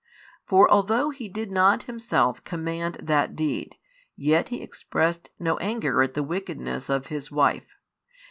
For 0.47 0.67
although 0.67 1.11
he 1.11 1.29
did 1.29 1.51
not 1.51 1.83
himself 1.83 2.43
command 2.43 2.95
that 3.03 3.35
deed, 3.35 3.75
yet 4.15 4.49
he 4.49 4.63
expressed 4.63 5.29
no 5.37 5.57
anger 5.57 6.01
at 6.01 6.15
the 6.15 6.23
wickedness 6.23 6.89
of 6.89 7.05
his 7.13 7.31
wife. 7.31 7.75